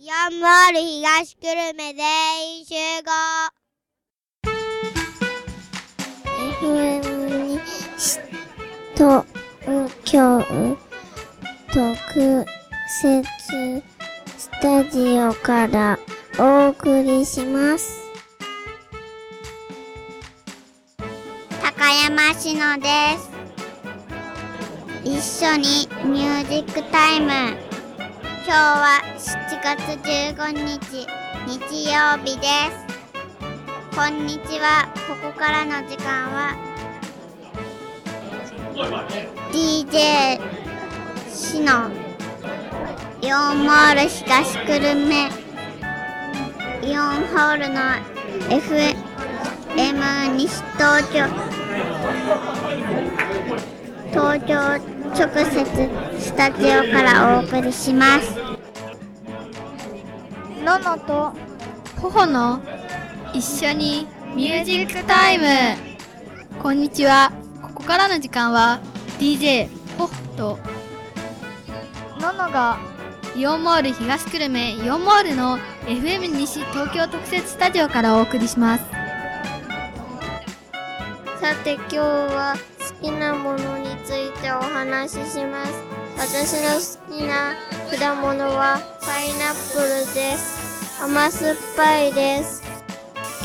[0.00, 3.10] オンモール東久留米全員集合
[6.62, 7.58] FM に
[8.94, 9.24] 東
[10.04, 10.40] 京
[11.74, 12.46] 特
[13.02, 13.28] 設
[14.36, 15.98] スタジオから
[16.38, 17.98] お送りします。
[21.60, 23.32] 高山しのです。
[25.02, 27.67] 一緒にミュージックタイム
[28.48, 29.76] 今日は7月
[30.08, 31.06] 15日
[31.46, 32.88] 日曜日です。
[33.94, 34.88] こんにちは。
[35.06, 36.56] ここからの時間は
[39.52, 40.40] DJ
[41.30, 41.90] しの
[43.20, 45.28] イオンモール東久留米
[46.90, 47.76] イオンホールの
[48.48, 48.96] FM
[50.38, 51.28] 西東京。
[54.10, 58.36] 東京直接スタジオからお送りします。
[60.64, 61.32] ののと
[62.00, 62.60] ほほの
[63.32, 65.44] 一緒にミュージックタイム。
[66.62, 67.32] こんにちは。
[67.62, 68.80] ここからの時間は
[69.18, 70.58] DJ ほほと。
[72.20, 72.78] ののが
[73.36, 78.84] イオンモール東久留米イオンモールの FM 西東京特設スタジオからお送りします。
[81.40, 85.72] さて今日は好きなものについてお話しします。
[86.16, 87.54] 私の好きな
[87.90, 91.02] 果物はパイナップルです。
[91.02, 92.62] 甘酸っぱいです。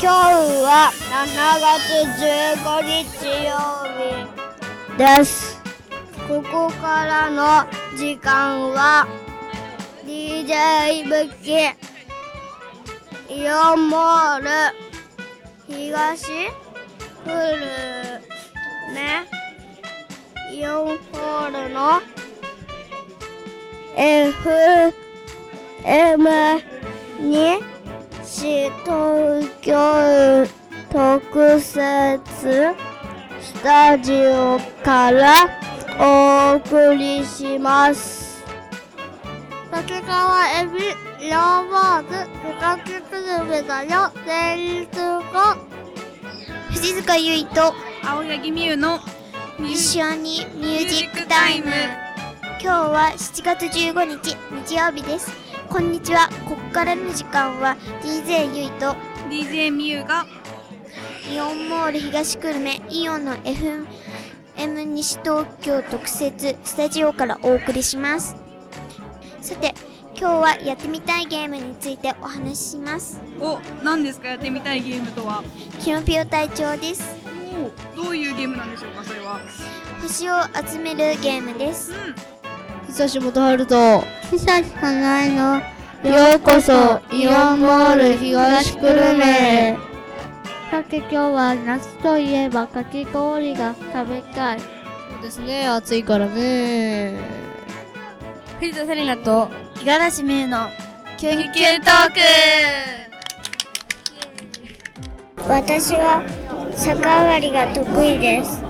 [0.00, 0.14] 今日
[0.62, 3.52] は7月15日曜
[3.96, 5.62] 日です。
[6.26, 7.66] ここからの
[7.96, 9.06] 時間は
[10.04, 11.52] DJ ブッキ
[13.34, 14.48] イオンモール
[15.66, 16.24] 東
[17.24, 17.34] フル
[18.94, 19.43] ね
[20.54, 22.00] イオンホールの
[23.96, 24.92] FM
[27.18, 27.58] に
[28.22, 30.46] 西東京
[30.92, 31.74] 特設
[33.40, 35.34] スタジオから
[35.98, 38.44] お送りします。
[39.72, 40.70] 竹川エビ、
[41.28, 42.14] ヨーボーズ、
[42.60, 44.64] 深木くるめだよ、全。
[46.84, 47.74] 藤塚優衣と
[48.06, 49.00] 青柳美優の
[49.66, 51.66] 一緒にミュージックタイム。
[52.60, 54.36] 今日は7月15日
[54.68, 55.32] 日曜日です。
[55.68, 56.28] こんにちは。
[56.48, 58.94] ここからの時間は DJ ゆいと
[59.30, 60.26] DJ 美優が
[61.32, 63.86] イオンモール東久留米イオンの FM
[64.56, 68.36] M 西東京特設スタジオからお送りします。
[69.40, 69.74] さて
[70.16, 73.20] 今日はやってみたいゲームについてお話しします。
[73.40, 74.28] お何ですか？
[74.28, 75.42] やってみたいゲームとは？
[75.80, 77.16] キノピオ隊長です。
[77.26, 77.33] お
[77.96, 79.40] どういうゲームなんでしょうかそれは？
[80.02, 80.34] 星を
[80.68, 81.92] 集めるゲームです。
[81.92, 82.14] うん。
[82.86, 89.76] 久しぶとはると久しかないのようこそイオンモール東久留米
[90.70, 94.60] さて今日は夏といえばかき氷が食べたい。
[94.60, 94.66] そ
[95.18, 97.18] うですね暑いからね。
[98.60, 100.68] 藤田セリナと五十嵐美優の
[101.16, 102.20] キュンキュントーク。
[105.48, 106.22] 私は
[106.76, 108.60] 逆上がりが得意です。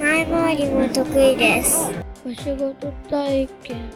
[0.00, 1.88] 前回りも得意です。
[2.26, 3.90] お仕事体験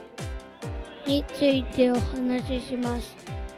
[1.04, 3.16] についてお話しします。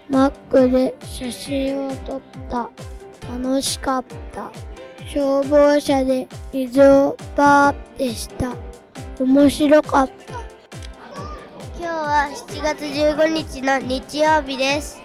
[0.09, 2.71] マックで写真を撮った。
[3.31, 4.50] 楽しかった。
[5.06, 8.55] 消防車で水をバーってした。
[9.21, 10.32] 面白かった。
[11.78, 14.99] 今日は7月15日の日曜日です。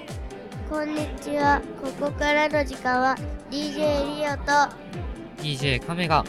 [0.70, 1.62] こんにちは。
[1.84, 3.16] ここからの時間は
[3.50, 4.52] DJ リオと
[5.42, 6.26] DJ カメが。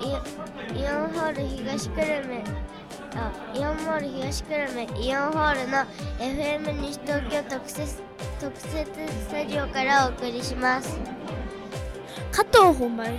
[0.00, 0.04] イ
[0.80, 2.44] イオンホール東久留米
[3.14, 5.78] あイオンモール東久留米イオンホールの
[6.18, 8.00] FM 西東京特設
[8.40, 10.98] 特設スタジオからお送りします。
[12.32, 13.14] 加藤本丸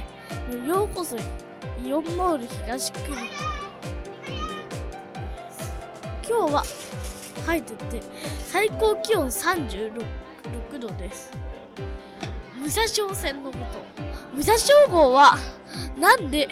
[0.65, 1.17] ようこそ
[1.83, 3.29] イオンモール東久留米。
[6.27, 6.63] 今日は
[7.45, 8.01] 入ってて
[8.45, 10.01] 最高気温36
[10.79, 11.31] 度です
[12.69, 13.57] 武蔵野線のこと。
[14.35, 14.53] 武蔵
[14.87, 15.39] 野号は
[15.99, 16.47] なんで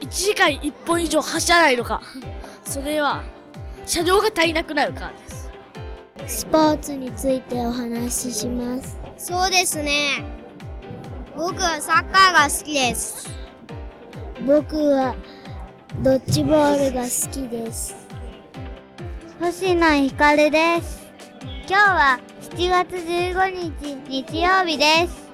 [0.00, 2.02] 1時間1本以上走らないのか。
[2.62, 3.22] それは
[3.86, 5.50] 車両が足りなくなるからです。
[6.42, 8.98] スポーツについてお話しします。
[9.16, 10.22] そうですね。
[11.34, 13.30] 僕はサッカーが好きです。
[14.46, 15.14] 僕は
[16.02, 17.96] ドッジボールが好きです。
[19.40, 21.06] 星野ひかるです。
[21.66, 22.20] 今日は
[22.56, 25.30] 7月15日日曜日です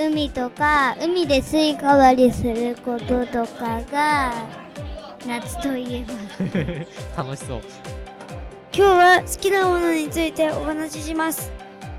[0.00, 4.32] 海とか海でスイカ割りすることとかが
[5.26, 6.14] 夏といえば
[7.24, 7.62] 楽しそう
[8.72, 11.50] 今日は好きなものについてお話しします。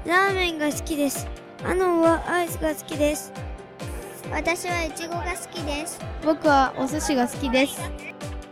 [0.05, 1.27] ラーメンが好きです。
[1.65, 3.33] アノンはアイスが好きです。
[4.31, 7.81] 私はイチゴが好きです僕はお寿司が好きです。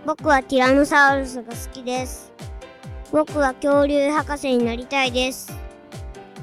[0.06, 2.37] 僕はティラノサウルスが好きです。
[3.12, 5.54] 僕は恐竜博士になりたいです。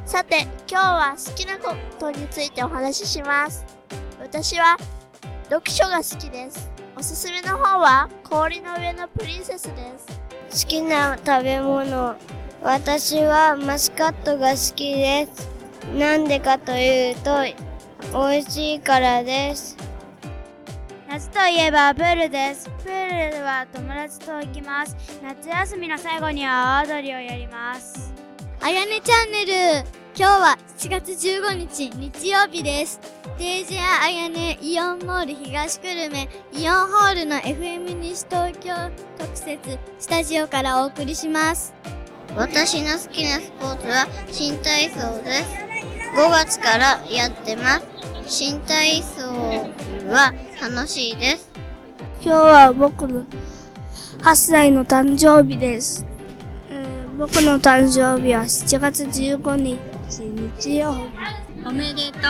[0.07, 3.65] さて、今日は好きなことについてお話しします。
[4.19, 4.77] 私は
[5.51, 6.71] 読書が好きです。
[6.97, 9.99] おすすめの本は氷の上のプリンセスで
[10.51, 10.65] す。
[10.65, 12.17] 好きな食べ物。
[12.63, 15.49] 私はマスカットが好きです。
[15.95, 17.43] なんでかというと、
[18.13, 19.77] 美味しいからです。
[21.15, 22.69] 夏といえばプールです。
[22.83, 24.97] プールでは友達と行きます。
[25.23, 28.13] 夏休みの最後には阿波踊りをやります。
[28.61, 29.89] あやねチャンネル
[30.19, 32.99] 今日は7月15日日曜日です。
[33.39, 38.75] DJ あやねイオンモール東久留米イオンホールの FM 西東京
[39.17, 41.73] 特設スタジオからお送りします。
[42.35, 45.55] 私の好きなスポーツは新体操です
[46.17, 47.87] 5月からやってます
[48.27, 49.71] 新体操
[50.07, 51.51] は楽しいです。
[52.21, 53.25] 今日は僕の
[54.21, 56.07] 8歳の誕生日です。
[57.19, 59.79] 僕の誕生日は7月15日
[60.59, 61.01] 日曜日。
[61.67, 62.23] おめでとう。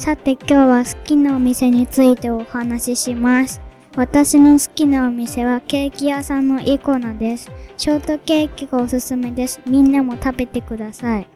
[0.00, 3.60] さて今日は好きなお店についてお話しします。
[3.96, 7.50] 私の好きなお店はケーキ屋さんのイコナです。
[7.76, 9.60] ショートケーキがおすすめです。
[9.66, 11.28] みんなも食べてください